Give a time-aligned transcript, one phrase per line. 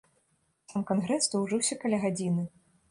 [0.73, 2.43] Сам кангрэс доўжыўся каля гадзіны.